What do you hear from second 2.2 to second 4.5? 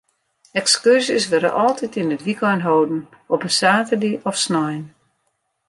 wykein holden, op in saterdei of